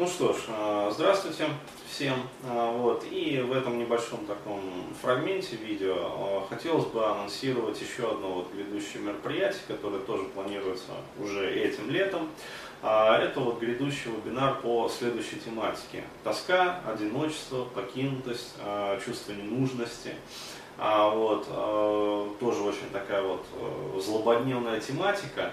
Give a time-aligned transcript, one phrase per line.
[0.00, 1.44] Ну что ж, э, здравствуйте
[1.86, 2.14] всем.
[2.44, 4.62] Э, вот, и в этом небольшом таком
[5.02, 10.92] фрагменте видео э, хотелось бы анонсировать еще одно вот грядущее мероприятие, которое тоже планируется
[11.22, 12.30] уже этим летом.
[12.82, 16.02] Это вот грядущий вебинар по следующей тематике.
[16.24, 18.54] Тоска, одиночество, покинутость,
[19.04, 20.14] чувство ненужности.
[20.78, 21.44] А вот,
[22.40, 23.44] тоже очень такая вот
[24.02, 25.52] злободневная тематика.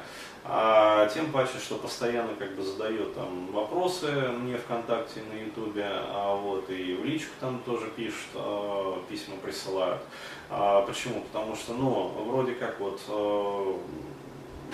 [0.49, 6.35] А тем паче, что постоянно как бы задает там вопросы мне ВКонтакте, на Ютубе, а
[6.35, 10.01] вот и в личку там тоже пишут, а, письма присылают.
[10.49, 11.19] А, почему?
[11.21, 13.77] Потому что, ну, вроде как вот а,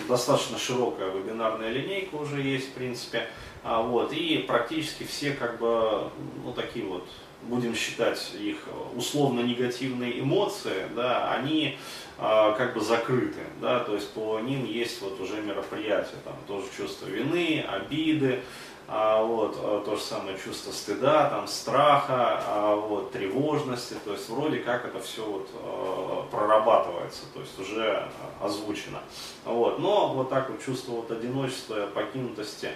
[0.07, 3.27] достаточно широкая вебинарная линейка уже есть, в принципе,
[3.63, 6.09] а, вот, и практически все как бы,
[6.43, 7.07] ну, такие вот,
[7.43, 8.57] будем считать их
[8.95, 11.77] условно негативные эмоции, да, они
[12.17, 16.67] а, как бы закрыты, да, то есть по ним есть вот уже мероприятия, там тоже
[16.75, 18.41] чувство вины, обиды,
[18.87, 24.29] а, вот, а, то же самое чувство стыда, там, страха, а, вот, тревожности, то есть
[24.29, 28.07] вроде как это все вот, а, прорабатывается, то есть уже
[28.41, 28.99] озвучено.
[29.45, 32.69] Вот, но вот так вот чувство вот одиночества, покинутости,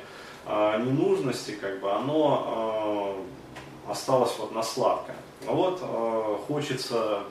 [0.45, 3.17] ненужности, как бы, оно
[3.85, 5.17] осталось вот на сладкое.
[5.45, 5.81] Вот
[6.47, 7.23] хочется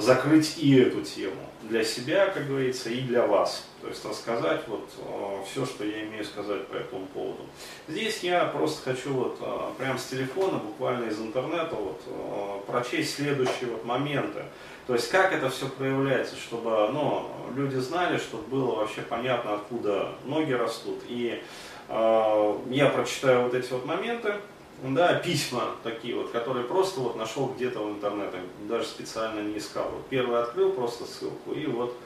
[0.00, 3.64] закрыть и эту тему для себя, как говорится, и для вас.
[3.80, 7.46] То есть рассказать вот э, все, что я имею сказать по этому поводу.
[7.88, 13.14] Здесь я просто хочу вот э, прям с телефона, буквально из интернета, вот, э, прочесть
[13.14, 14.42] следующие вот моменты.
[14.86, 20.12] То есть как это все проявляется, чтобы ну, люди знали, чтобы было вообще понятно, откуда
[20.24, 21.02] ноги растут.
[21.08, 21.42] И
[21.88, 24.34] э, я прочитаю вот эти вот моменты,
[24.82, 29.90] да, письма такие вот, которые просто вот нашел где-то в интернете, даже специально не искал.
[29.90, 31.96] Вот первый открыл просто ссылку и вот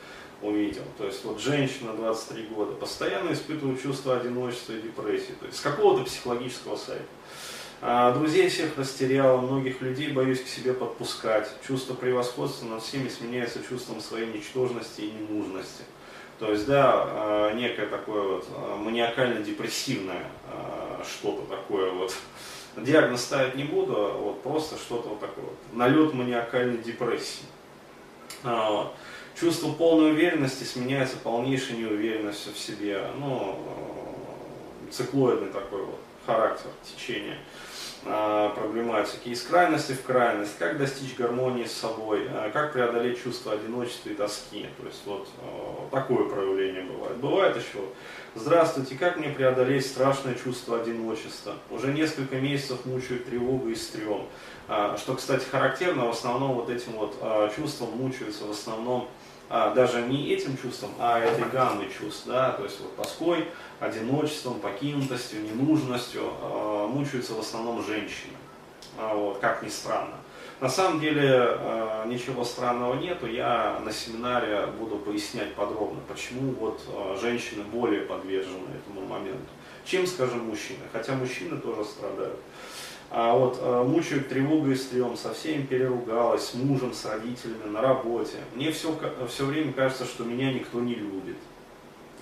[0.42, 0.82] увидел.
[0.98, 5.60] То есть вот женщина 23 года постоянно испытывает чувство одиночества и депрессии, то есть с
[5.60, 7.04] какого-то психологического сайта.
[7.80, 11.50] А, друзей всех растерял, многих людей боюсь к себе подпускать.
[11.66, 15.84] Чувство превосходства над всеми сменяется чувством своей ничтожности и ненужности.
[16.38, 20.26] То есть, да, а, некое такое вот а, маниакально-депрессивное
[21.04, 22.14] что-то такое вот
[22.76, 27.44] диагноз ставить не буду, а вот просто что-то вот такое, налет маниакальной депрессии.
[28.42, 28.92] А.
[29.38, 33.58] Чувство полной уверенности сменяется полнейшей неуверенностью в себе, ну,
[34.92, 37.38] циклоидный такой вот характер течения
[38.04, 39.30] проблематики.
[39.30, 44.14] Из крайности в крайность, как достичь гармонии с собой, а, как преодолеть чувство одиночества и
[44.14, 44.66] тоски.
[44.78, 45.28] То есть вот
[45.90, 47.16] такое проявление бывает.
[47.16, 47.80] Бывает еще
[48.36, 51.54] Здравствуйте, как мне преодолеть страшное чувство одиночества?
[51.70, 54.26] Уже несколько месяцев мучают тревога и стрём.
[54.66, 59.08] А, что, кстати, характерно, в основном вот этим вот а, чувством мучаются в основном
[59.48, 63.48] а, даже не этим чувством, а этой гаммой чувств, да, то есть вот тоской,
[63.80, 66.22] одиночеством, покинутостью, ненужностью
[66.88, 68.32] мучаются в основном женщины,
[68.98, 70.16] вот, как ни странно.
[70.60, 76.80] На самом деле э, ничего странного нету, я на семинаре буду пояснять подробно, почему вот
[76.88, 79.44] э, женщины более подвержены этому моменту,
[79.84, 82.38] чем, скажем, мужчины, хотя мужчины тоже страдают.
[83.16, 87.80] А вот э, мучают тревога и стрём, со всеми переругалась, с мужем, с родителями, на
[87.80, 88.38] работе.
[88.56, 88.92] Мне все,
[89.28, 91.36] все время кажется, что меня никто не любит.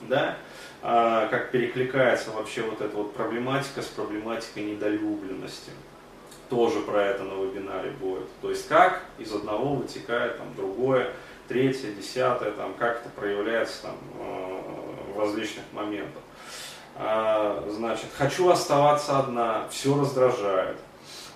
[0.03, 0.37] Да?
[0.83, 5.71] А, как перекликается вообще вот эта вот проблематика с проблематикой недолюбленности
[6.51, 8.29] тоже про это на вебинаре будет.
[8.43, 11.15] То есть как из одного вытекает там, другое,
[11.49, 16.23] третье, десятое, там, как это проявляется там, э, в различных моментах.
[16.97, 20.77] А, значит, хочу оставаться одна, все раздражает.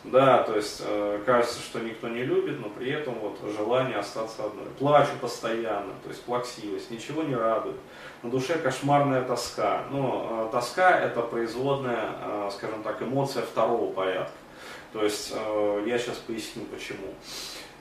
[0.04, 4.44] Да, то есть э, кажется, что никто не любит, но при этом вот желание остаться
[4.44, 4.66] одной.
[4.78, 7.76] Плачу постоянно, то есть плаксивость, ничего не радует.
[8.22, 9.82] На душе кошмарная тоска.
[9.90, 14.32] Но э, тоска это производная, э, скажем так, эмоция второго порядка.
[14.92, 15.34] То есть
[15.84, 17.12] я сейчас поясню почему.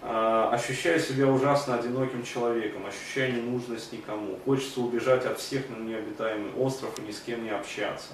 [0.07, 4.37] Э, ощущаю себя ужасно одиноким человеком, ощущаю ненужность никому.
[4.45, 8.09] Хочется убежать от всех на необитаемый остров и ни с кем не общаться.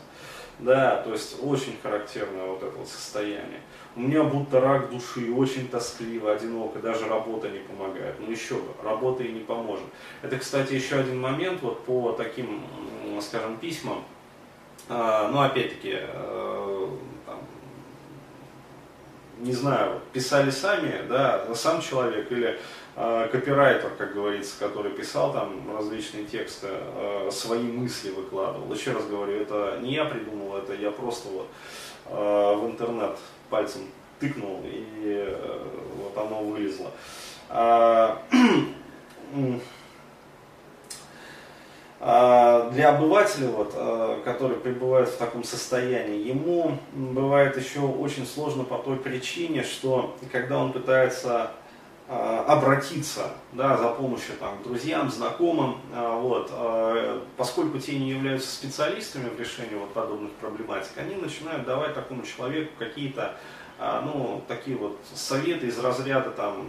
[0.60, 3.60] Да, то есть очень характерное вот это вот состояние.
[3.98, 8.16] У меня будто рак души, очень тоскливо, одиноко, даже работа не помогает.
[8.22, 9.84] Ну еще бы, работа и не поможет.
[10.22, 12.64] Это, кстати, еще один момент вот по таким,
[13.20, 14.06] скажем, письмам.
[14.88, 15.98] Э, ну, опять-таки,
[19.42, 22.60] не знаю, писали сами, да, сам человек или
[22.96, 28.72] э, копирайтер, как говорится, который писал там различные тексты, э, свои мысли выкладывал.
[28.74, 31.48] Еще раз говорю, это не я придумал, это я просто вот
[32.06, 33.18] э, в интернет
[33.50, 33.82] пальцем
[34.20, 35.68] тыкнул и э,
[35.98, 36.92] вот оно вылезло.
[37.50, 38.22] А,
[42.02, 48.80] для обывателя, вот, а, который пребывает в таком состоянии, ему бывает еще очень сложно по
[48.80, 51.52] той причине, что когда он пытается
[52.10, 56.52] а, обратиться да, за помощью там, друзьям, знакомым, вот,
[57.38, 62.72] поскольку те не являются специалистами в решении вот подобных проблематик, они начинают давать такому человеку
[62.80, 63.36] какие-то
[63.80, 66.68] ну, такие вот советы из разряда там,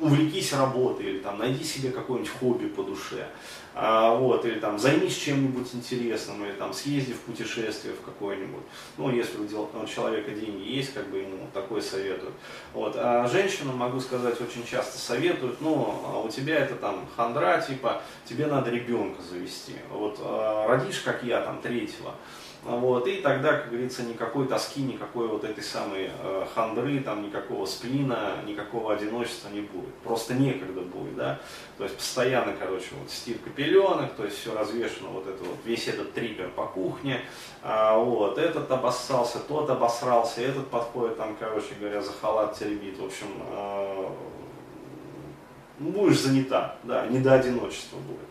[0.00, 3.26] увлекись работой, или там найди себе какое-нибудь хобби по душе,
[3.74, 8.62] а, вот, или там займись чем-нибудь интересным, или там съезди в путешествие в какое-нибудь.
[8.96, 12.34] Ну, если у, человека деньги есть, как бы ему такое советуют.
[12.72, 12.94] Вот.
[12.96, 18.02] А женщинам, могу сказать, очень часто советуют, ну, а у тебя это там хандра, типа,
[18.24, 19.74] тебе надо ребенка завести.
[19.90, 22.14] Вот а, родишь, как я, там, третьего,
[22.62, 27.64] вот, и тогда, как говорится, никакой тоски, никакой вот этой самой э, хандры, там, никакого
[27.64, 29.94] сплина, никакого одиночества не будет.
[30.04, 31.40] Просто некогда будет, да.
[31.78, 35.88] То есть постоянно, короче, вот стирка пеленок, то есть все развешено, вот это вот, весь
[35.88, 37.22] этот трипер по кухне,
[37.62, 43.04] а, вот, этот обоссался, тот обосрался, этот подходит там, короче говоря, за халат теребит, в
[43.06, 44.08] общем, э,
[45.80, 48.28] будешь занята, да, не до одиночества будет.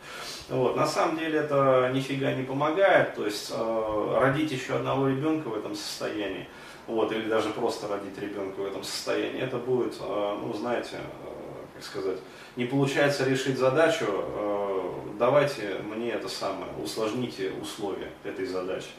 [0.50, 0.76] Вот.
[0.76, 5.58] На самом деле это нифига не помогает, то есть э, родить еще одного ребенка в
[5.58, 6.48] этом состоянии,
[6.88, 11.30] вот, или даже просто родить ребенка в этом состоянии, это будет, э, ну, знаете, э,
[11.76, 12.18] как сказать,
[12.56, 14.80] не получается решить задачу, э,
[15.20, 18.90] давайте мне это самое, усложните условия этой задачи,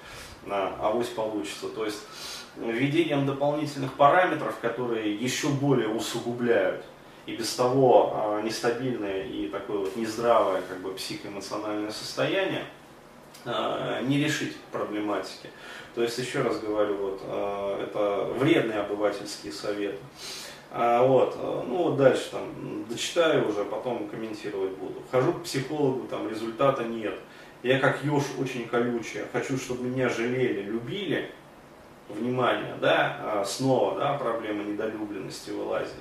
[0.45, 1.69] на авось получится.
[1.69, 2.01] То есть
[2.57, 6.85] введением дополнительных параметров, которые еще более усугубляют
[7.27, 12.65] и без того э, нестабильное и такое вот нездравое как бы психоэмоциональное состояние,
[13.45, 15.51] э, не решить проблематики.
[15.95, 19.99] То есть, еще раз говорю, вот, э, это вредные обывательские советы.
[20.73, 21.37] А, вот,
[21.67, 25.03] ну вот дальше там дочитаю уже, потом комментировать буду.
[25.11, 27.19] Хожу к психологу, там результата нет.
[27.65, 31.31] Я как еж очень колючая, хочу, чтобы меня жалели, любили,
[32.15, 35.95] внимание, да, снова, да, проблема недолюбленности вылазит.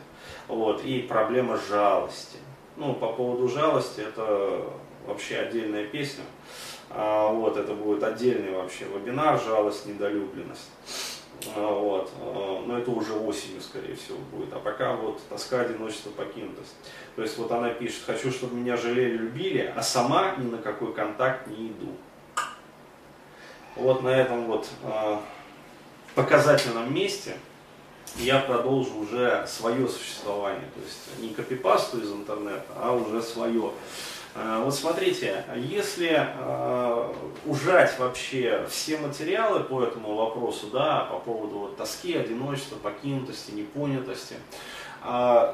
[0.48, 2.38] Вот, и проблема жалости.
[2.76, 4.64] Ну, по поводу жалости, это
[5.06, 6.24] вообще отдельная песня.
[6.90, 10.70] А, вот, это будет отдельный вообще вебинар «Жалость, недолюбленность».
[11.56, 14.52] А, вот, а, но это уже осенью, скорее всего, будет.
[14.54, 16.76] А пока вот тоска, одиночество, покинутость.
[17.16, 20.94] То есть вот она пишет, хочу, чтобы меня жалели, любили, а сама ни на какой
[20.94, 21.94] контакт не иду.
[23.76, 25.22] Вот на этом вот а,
[26.21, 27.36] показательном месте–
[28.18, 33.71] я продолжу уже свое существование, то есть не копипасту из интернета, а уже свое.
[34.36, 37.13] А, вот смотрите, если э,
[37.45, 44.36] ужать вообще все материалы по этому вопросу, да, по поводу вот, тоски, одиночества, покинутости, непонятости,
[45.04, 45.54] э,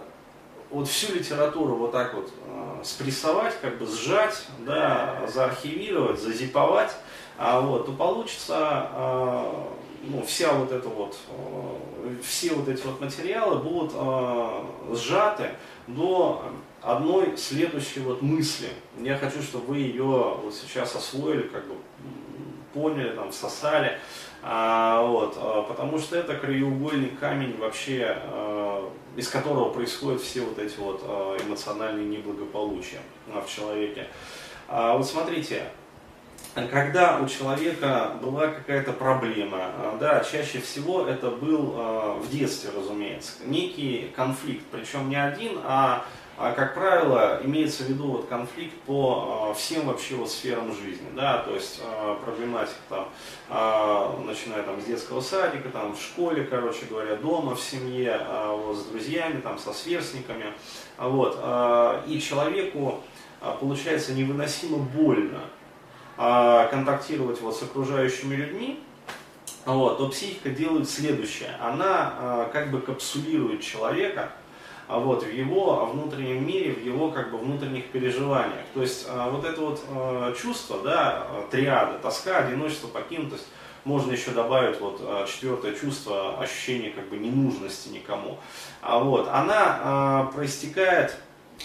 [0.69, 6.91] вот всю литературу вот так вот э, спрессовать, как бы сжать, да, заархивировать, зазиповать,
[7.37, 9.63] а вот, то получится э,
[10.07, 14.63] ну, вся вот эта вот, э, все вот эти вот материалы будут э,
[14.93, 15.51] сжаты
[15.87, 16.43] до
[16.81, 18.69] одной следующей вот мысли.
[18.99, 21.75] Я хочу, чтобы вы ее вот сейчас освоили, как бы
[22.73, 23.97] поняли, там, всосали,
[24.43, 30.59] а, вот, а, потому что это краеугольный камень вообще, а, из которого происходят все вот
[30.59, 32.99] эти вот а, эмоциональные неблагополучия
[33.33, 34.07] а, в человеке.
[34.67, 35.63] А, вот смотрите,
[36.53, 41.73] когда у человека была какая-то проблема, да, чаще всего это был
[42.21, 46.05] в детстве, разумеется, некий конфликт, причем не один, а
[46.37, 51.55] как правило, имеется в виду вот конфликт по всем вообще вот сферам жизни, да, то
[51.55, 51.81] есть
[52.23, 58.19] проблематика там, начиная там с детского садика, там в школе, короче говоря, дома, в семье,
[58.49, 60.47] вот, с друзьями, там, со сверстниками,
[60.97, 61.39] вот,
[62.07, 63.01] и человеку
[63.59, 65.41] получается невыносимо больно,
[66.17, 68.81] а, контактировать вот с окружающими людьми,
[69.65, 71.49] вот, то психика делает следующее.
[71.59, 74.31] Она а, как бы капсулирует человека
[74.87, 78.65] а, вот, в его внутреннем мире, в его как бы внутренних переживаниях.
[78.73, 83.47] То есть вот это вот чувство, да, триада, тоска, одиночество, покинутость,
[83.83, 88.37] можно еще добавить вот четвертое чувство, ощущение как бы ненужности никому.
[88.81, 91.15] А вот, она проистекает,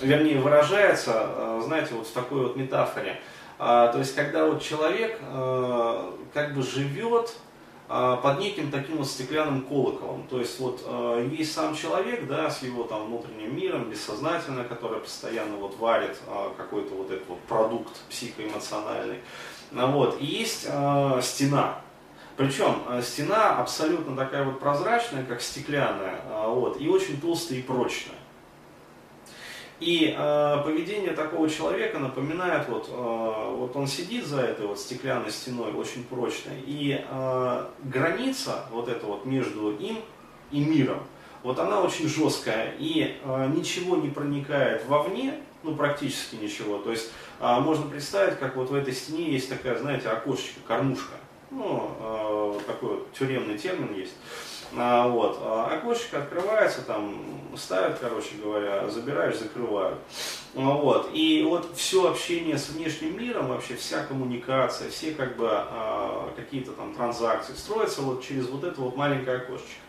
[0.01, 3.21] вернее выражается, знаете, вот в такой вот метафоре–
[3.63, 7.35] а, то есть, когда вот человек а, как бы живет а,
[7.91, 10.23] под неким таким вот стеклянным колоколом.
[10.31, 10.81] То есть вот
[11.33, 16.17] есть сам человек, да, с его там внутренним миром, бессознательно, который постоянно вот варит
[16.57, 19.19] какой-то вот этот вот продукт психоэмоциональный.
[19.73, 20.21] Вот.
[20.21, 20.69] И есть
[21.21, 21.81] стена,
[22.37, 28.20] причем стена абсолютно такая вот прозрачная, как стеклянная, вот, и очень толстая и прочная.
[29.81, 35.31] И э, поведение такого человека напоминает, вот, э, вот он сидит за этой вот стеклянной
[35.31, 40.01] стеной, очень прочной, и э, граница вот эта вот между им
[40.51, 41.03] и миром,
[41.43, 46.77] вот она очень жесткая, и э, ничего не проникает вовне, ну практически ничего.
[46.79, 47.11] То есть
[47.41, 51.15] э, можно представить, как вот в этой стене есть такая, знаете, окошечко, кормушка,
[51.51, 54.13] ну э, такой вот тюремный термин есть.
[54.77, 55.39] А, вот.
[55.43, 57.25] А окошечко открывается, там
[57.57, 59.99] ставят, короче говоря, забираешь, закрывают.
[60.55, 61.11] А, вот.
[61.13, 66.73] И вот все общение с внешним миром, вообще вся коммуникация, все как бы а, какие-то
[66.73, 69.81] там транзакции строятся вот через вот это вот маленькое окошечко.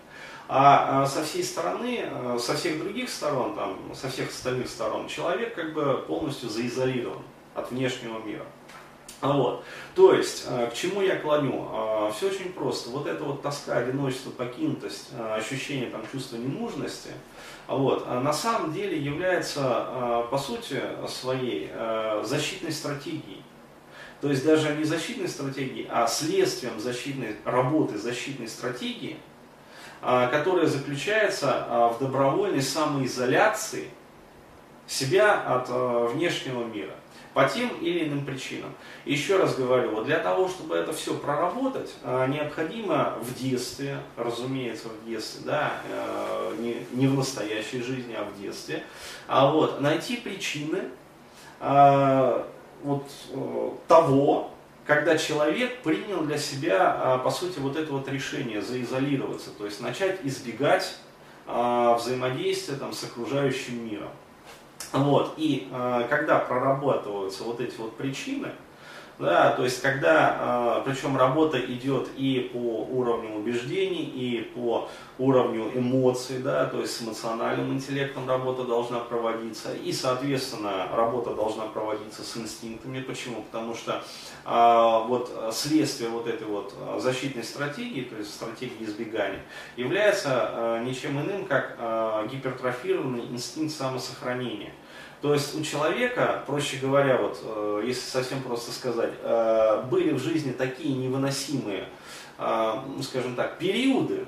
[0.54, 2.04] А со всей стороны,
[2.38, 7.22] со всех других сторон, там, со всех остальных сторон, человек как бы полностью заизолирован
[7.56, 8.46] от внешнего мира.
[9.22, 9.64] А вот.
[9.94, 11.68] То есть, э, к чему я клоню?
[11.72, 12.90] А, Все очень просто.
[12.90, 17.12] Вот эта вот тоска, одиночество, покинутость, э, ощущение там, чувства ненужности,
[17.68, 21.70] а вот, на самом деле является, э, по сути своей,
[22.24, 23.44] защитной стратегией.
[24.22, 29.18] То есть даже не защитной стратегией, а следствием защитной работы защитной стратегии,
[30.02, 33.90] которая заключается в добровольной самоизоляции
[34.88, 35.70] себя от
[36.12, 36.94] внешнего мира
[37.34, 38.74] по тем или иным причинам.
[39.06, 44.90] Еще раз говорю, вот для того, чтобы это все проработать, а, необходимо в детстве, разумеется,
[44.90, 48.84] в детстве, да, э, не, в настоящей жизни, а в детстве,
[49.28, 50.90] а вот найти причины
[51.60, 52.48] а,
[52.84, 54.52] вот э, того,
[54.86, 59.80] когда человек принял для себя, а, по сути, вот это вот решение заизолироваться, то есть
[59.80, 60.98] начать избегать
[61.48, 64.12] взаимодействия там, с окружающим миром.
[64.94, 68.50] Вот, и э, когда прорабатываются вот эти вот причины,
[69.22, 75.72] да, то есть когда, э, причем работа идет и по уровню убеждений, и по уровню
[75.76, 82.24] эмоций, да, то есть с эмоциональным интеллектом работа должна проводиться, и, соответственно, работа должна проводиться
[82.24, 83.02] с инстинктами.
[83.02, 83.44] Почему?
[83.44, 84.04] Потому что
[84.46, 89.42] э, вот следствие вот этой вот защитной стратегии, то есть стратегии избегания,
[89.78, 94.74] является э, ничем иным, как э, гипертрофированный инстинкт самосохранения.
[95.22, 100.20] То есть у человека, проще говоря, вот, э, если совсем просто сказать, э, были в
[100.20, 101.86] жизни такие невыносимые,
[102.40, 104.26] э, ну, скажем так, периоды,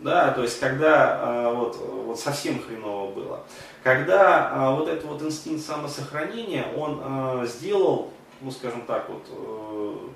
[0.00, 3.44] да, то есть когда вот, вот совсем хреново было,
[3.82, 8.10] когда вот этот вот инстинкт самосохранения, он сделал,
[8.42, 10.10] ну скажем так, вот,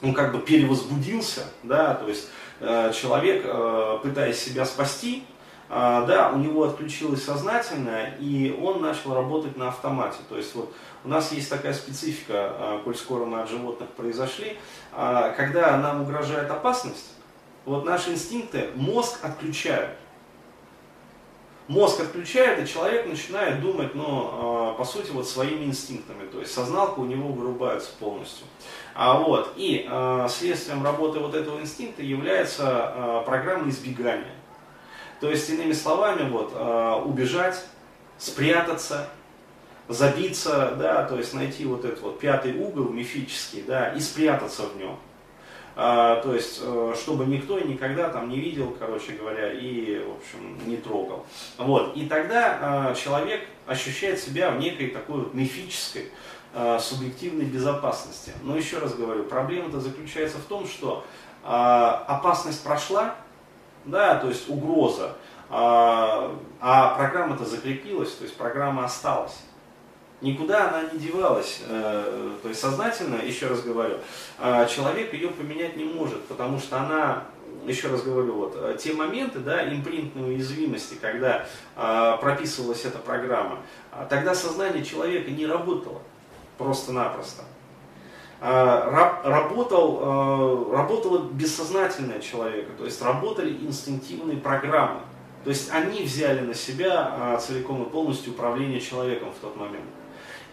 [0.00, 3.42] он как бы перевозбудился, да, то есть человек,
[4.00, 5.24] пытаясь себя спасти,
[5.70, 10.18] да, у него отключилось сознательное, и он начал работать на автомате.
[10.28, 10.74] То есть вот
[11.04, 14.58] у нас есть такая специфика, а, коль скоро мы от животных произошли,
[14.92, 17.12] а, когда нам угрожает опасность,
[17.64, 19.92] вот наши инстинкты мозг отключают.
[21.68, 26.26] Мозг отключает, и человек начинает думать, ну, по сути, вот своими инстинктами.
[26.26, 28.44] То есть созналка у него вырубается полностью.
[28.92, 29.88] А вот, и
[30.28, 34.34] следствием работы вот этого инстинкта является программа избегания.
[35.20, 37.62] То есть, иными словами, вот, э, убежать,
[38.18, 39.08] спрятаться,
[39.88, 44.76] забиться, да, то есть найти вот этот вот пятый угол мифический, да, и спрятаться в
[44.76, 44.96] нем.
[45.76, 50.16] А, то есть, э, чтобы никто и никогда там не видел, короче говоря, и, в
[50.16, 51.24] общем, не трогал.
[51.58, 51.96] Вот.
[51.96, 56.10] И тогда э, человек ощущает себя в некой такой вот мифической,
[56.54, 58.32] э, субъективной безопасности.
[58.42, 61.04] Но еще раз говорю, проблема-то заключается в том, что
[61.44, 63.14] э, опасность прошла,
[63.84, 65.16] да, то есть угроза,
[65.48, 69.36] а, а программа-то закрепилась, то есть программа осталась.
[70.20, 71.62] Никуда она не девалась.
[71.66, 73.96] Э, то есть сознательно, еще раз говорю,
[74.38, 77.24] э, человек ее поменять не может, потому что она,
[77.64, 81.46] еще раз говорю, вот э, те моменты, да, импринтной уязвимости, когда
[82.20, 83.60] прописывалась эта программа,
[84.10, 86.02] тогда сознание человека не работало
[86.58, 87.42] просто-напросто.
[88.42, 95.00] А, работал, а, работало бессознательное человека, то есть работали инстинктивные программы.
[95.44, 99.84] То есть они взяли на себя а, целиком и полностью управление человеком в тот момент.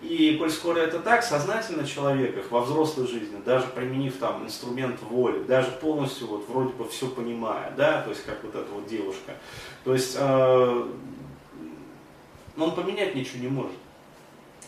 [0.01, 5.01] И коль скоро это так, сознательно человек их во взрослой жизни, даже применив там инструмент
[5.01, 8.85] воли, даже полностью вот вроде бы все понимая, да, то есть как вот эта вот
[8.85, 9.33] девушка,
[9.83, 10.87] то есть э,
[12.57, 13.71] он поменять ничего не может.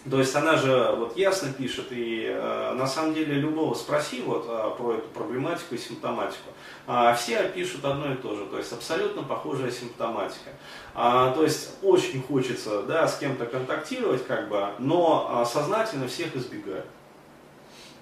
[0.09, 4.45] То есть она же вот ясно пишет, и э, на самом деле любого спроси вот
[4.47, 6.51] э, про эту проблематику и симптоматику,
[6.87, 10.51] э, все пишут одно и то же, то есть абсолютно похожая симптоматика.
[10.95, 16.33] А, то есть очень хочется да, с кем-то контактировать, как бы, но э, сознательно всех
[16.33, 16.85] избегают.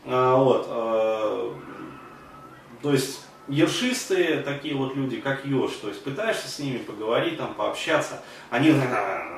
[0.06, 1.51] А, вот, э,
[2.84, 7.56] то есть ершистые такие вот люди, как Ёж, то есть пытаешься с ними поговорить, там,
[7.56, 8.72] пообщаться, они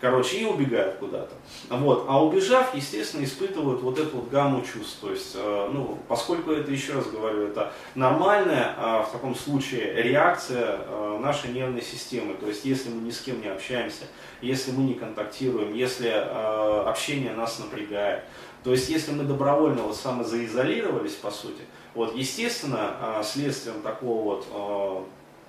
[0.00, 1.34] короче, и убегают куда-то.
[1.70, 2.06] Вот.
[2.08, 4.98] А убежав, естественно, испытывают вот эту вот гамму чувств.
[5.00, 10.02] То есть, э, ну, поскольку это, еще раз говорю, это нормальная э, в таком случае
[10.02, 12.34] реакция э, нашей нервной системы.
[12.34, 14.04] То есть, если мы ни с кем не общаемся,
[14.40, 18.22] если мы не контактируем, если общение нас напрягает,
[18.62, 21.62] то есть, если мы добровольно вот самозаизолировались, по сути,
[21.94, 25.06] вот, естественно, следствием такого вот,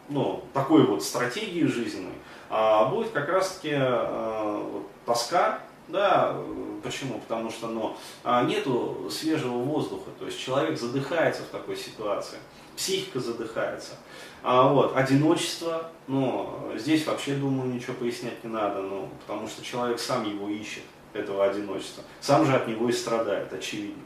[0.09, 2.13] ну, такой вот стратегии жизненной,
[2.49, 6.35] а будет как раз-таки э, тоска, да,
[6.83, 7.19] почему?
[7.19, 12.37] Потому что ну, а, нету свежего воздуха, то есть человек задыхается в такой ситуации,
[12.75, 13.93] психика задыхается.
[14.41, 19.99] А вот, одиночество, ну, здесь вообще, думаю, ничего пояснять не надо, ну, потому что человек
[19.99, 22.03] сам его ищет, этого одиночества.
[22.21, 24.03] Сам же от него и страдает, очевидно.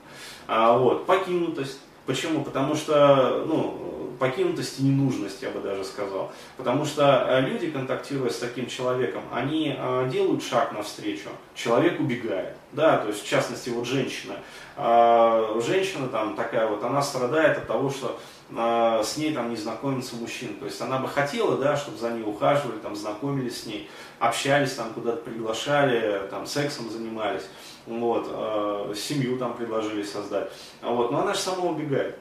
[0.47, 2.43] А вот, покинутость, Почему?
[2.43, 6.31] Потому что, ну, покинутость и ненужность, я бы даже сказал.
[6.57, 12.55] Потому что э, люди, контактируя с таким человеком, они э, делают шаг навстречу, человек убегает.
[12.71, 14.35] Да, то есть, в частности, вот женщина.
[14.77, 18.19] Э, женщина там такая вот, она страдает от того, что
[18.55, 20.53] с ней там не знакомится мужчина.
[20.59, 23.89] То есть, она бы хотела, да, чтобы за ней ухаживали, там, знакомились с ней,
[24.19, 27.43] общались, там, куда-то приглашали, там, сексом занимались
[27.87, 30.49] вот, семью там предложили создать,
[30.81, 32.17] вот, но она же сама убегает.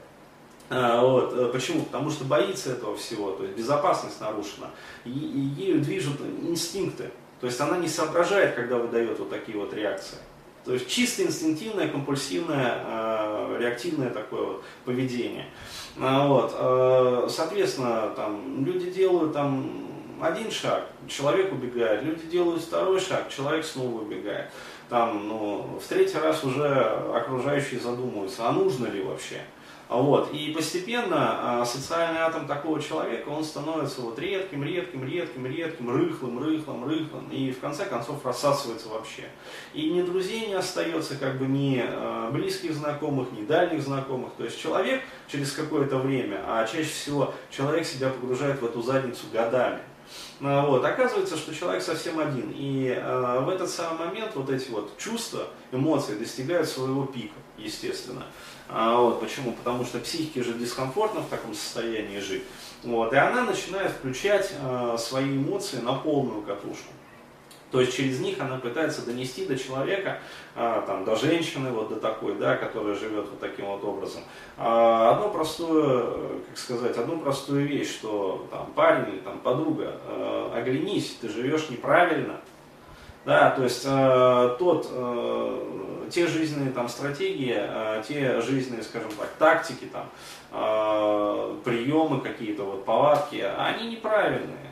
[0.70, 1.34] А, вот.
[1.34, 1.82] Э, почему?
[1.82, 4.70] Потому что боится этого всего, то есть безопасность нарушена,
[5.04, 10.18] и, ею движут инстинкты, то есть она не соображает, когда выдает вот такие вот реакции.
[10.64, 15.46] То есть чисто инстинктивное, компульсивное, э, реактивное такое вот поведение.
[16.00, 16.54] А, вот.
[16.56, 19.88] Э, соответственно, там, люди делают там,
[20.20, 24.50] один шаг, человек убегает, люди делают второй шаг, человек снова убегает
[24.92, 26.68] там, ну, в третий раз уже
[27.14, 29.40] окружающие задумываются, а нужно ли вообще.
[29.92, 30.32] Вот.
[30.32, 36.42] И постепенно а, социальный атом такого человека, он становится вот редким, редким, редким, редким, рыхлым,
[36.42, 39.24] рыхлым, рыхлым, и в конце концов рассасывается вообще.
[39.74, 44.32] И ни друзей не остается, как бы ни а, близких знакомых, ни дальних знакомых.
[44.38, 49.26] То есть человек через какое-то время, а чаще всего человек себя погружает в эту задницу
[49.30, 49.80] годами.
[50.40, 50.84] А, вот.
[50.84, 52.52] Оказывается, что человек совсем один.
[52.54, 58.24] И э, в этот самый момент вот эти вот чувства, эмоции достигают своего пика, естественно.
[58.68, 59.20] А, вот.
[59.20, 59.52] Почему?
[59.52, 62.44] Потому что психике же дискомфортно в таком состоянии жить.
[62.82, 63.12] Вот.
[63.12, 66.92] И она начинает включать э, свои эмоции на полную катушку.
[67.72, 70.18] То есть через них она пытается донести до человека,
[70.54, 74.20] а, там, до женщины, вот до такой, да, которая живет вот таким вот образом.
[74.58, 80.52] А, одну простую, как сказать, одну простую вещь, что там парень или там подруга, а,
[80.54, 82.40] оглянись, ты живешь неправильно.
[83.24, 84.90] Да, то есть тот,
[86.10, 87.56] те жизненные там стратегии,
[88.02, 90.10] те жизненные, скажем так, тактики, там,
[91.62, 94.71] приемы какие-то, вот, повадки, они неправильные.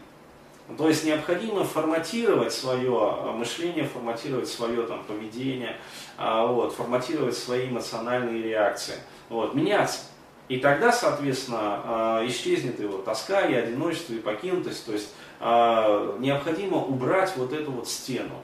[0.76, 5.76] То есть необходимо форматировать свое э, мышление, форматировать свое там, поведение,
[6.16, 8.94] а, вот, форматировать свои эмоциональные реакции,
[9.28, 10.00] вот, меняться.
[10.48, 14.84] И тогда, соответственно, а, исчезнет его тоска, и одиночество, и покинутость.
[14.84, 18.34] То есть а, необходимо убрать вот эту вот стену,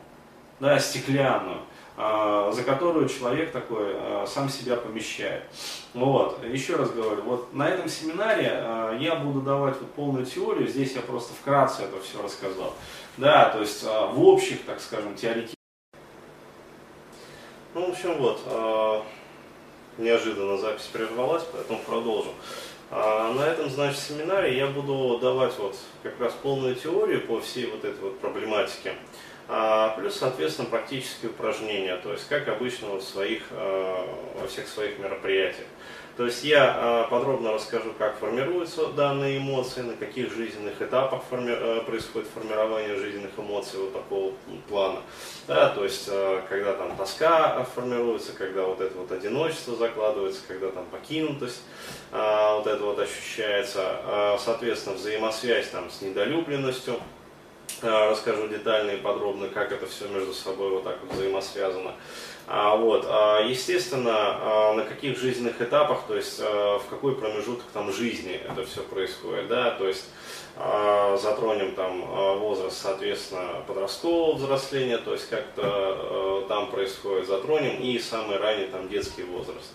[0.60, 1.58] да, стеклянную.
[1.98, 5.44] А, за которую человек такой а, сам себя помещает.
[5.94, 6.44] Вот.
[6.44, 10.92] Еще раз говорю, вот на этом семинаре а, я буду давать вот полную теорию, здесь
[10.92, 12.74] я просто вкратце это все рассказал.
[13.16, 15.56] Да, то есть в общих, так скажем, теоретических.
[17.72, 19.04] Ну, в общем, вот,
[19.96, 22.32] неожиданно запись прервалась, поэтому продолжим.
[22.90, 27.84] На этом, значит, семинаре я буду давать вот как раз полную теорию по всей вот
[27.84, 28.94] этой вот проблематике.
[29.48, 34.08] А, плюс, соответственно, практические упражнения, то есть как обычно в своих, а,
[34.40, 35.66] во всех своих мероприятиях.
[36.16, 41.54] То есть я а, подробно расскажу, как формируются данные эмоции, на каких жизненных этапах форми...
[41.84, 44.32] происходит формирование жизненных эмоций вот такого
[44.68, 45.00] плана.
[45.46, 46.08] Да, то есть
[46.48, 51.62] когда там тоска формируется, когда вот это вот одиночество закладывается, когда там покинутость
[52.10, 57.00] вот это вот ощущается, соответственно, взаимосвязь там с недолюбленностью,
[57.82, 61.92] Э, расскажу детально и подробно, как это все между собой вот так вот взаимосвязано.
[62.48, 67.92] А, вот, а, естественно, а, на каких жизненных этапах, то есть в какой промежуток там
[67.92, 70.04] жизни это все происходит, да, то есть
[71.20, 72.00] затронем там
[72.38, 79.24] возраст, соответственно, подросткового взросления, то есть как-то там происходит, затронем и самый ранний там детский
[79.24, 79.70] возраст.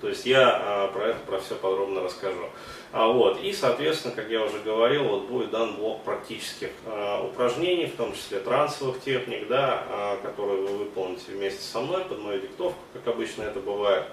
[0.00, 2.48] То есть я про это, про все подробно расскажу.
[2.90, 3.42] А, вот.
[3.42, 8.14] И, соответственно, как я уже говорил, вот будет дан блок практических э, упражнений, в том
[8.14, 13.06] числе трансовых техник, да, э, которые вы выполните вместе со мной под мою диктовку, как
[13.08, 14.04] обычно это бывает.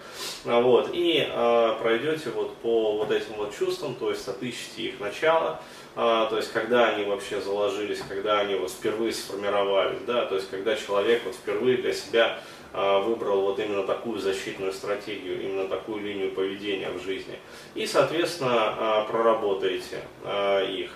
[0.45, 0.89] А, вот.
[0.91, 5.61] И э, пройдете вот по вот этим вот чувствам, то есть отыщите их начало,
[5.95, 10.49] э, то есть когда они вообще заложились, когда они вот впервые сформировались, да, то есть
[10.49, 12.39] когда человек вот впервые для себя
[12.77, 17.39] а, выбрал вот именно такую защитную стратегию, именно такую линию поведения в жизни.
[17.73, 20.91] И, соответственно, а, проработаете а, их,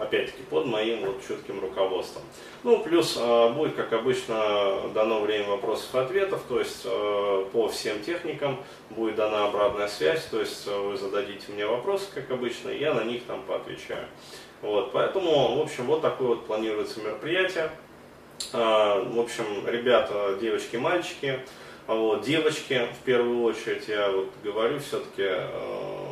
[0.00, 2.24] опять-таки, под моим вот чутким руководством.
[2.64, 3.16] Ну, плюс
[3.54, 6.84] будет, как обычно, дано время вопросов и ответов, то есть
[7.52, 12.70] по всем техникам будет дана обратная связь, то есть вы зададите мне вопросы, как обычно,
[12.70, 14.06] и я на них там поотвечаю.
[14.62, 17.70] Вот, поэтому, в общем, вот такое вот планируется мероприятие.
[18.52, 21.40] А, в общем, ребята, девочки, мальчики,
[21.86, 26.09] а вот, девочки в первую очередь, я вот говорю, все-таки а,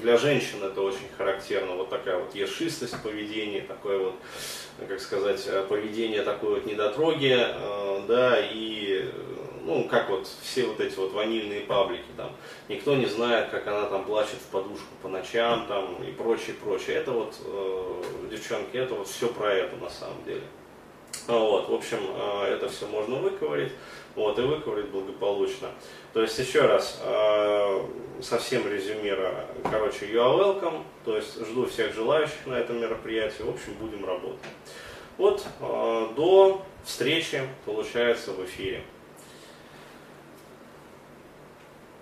[0.00, 4.14] для женщин это очень характерно, вот такая вот ершистость поведения, такое вот,
[4.88, 7.36] как сказать, поведение такой вот недотроги,
[8.06, 9.10] да, и,
[9.62, 12.30] ну, как вот все вот эти вот ванильные паблики, там,
[12.68, 16.96] никто не знает, как она там плачет в подушку по ночам, там, и прочее, прочее.
[16.96, 17.34] Это вот,
[18.30, 20.42] девчонки, это вот все про это на самом деле.
[21.26, 23.72] Вот, в общем, э, это все можно выковырить,
[24.14, 25.68] вот, и выковырить благополучно.
[26.12, 27.80] То есть, еще раз, э,
[28.22, 33.50] совсем резюмируя, короче, you are welcome, то есть жду всех желающих на этом мероприятии, в
[33.50, 34.40] общем, будем работать.
[35.18, 38.82] Вот, до встречи, получается, в эфире.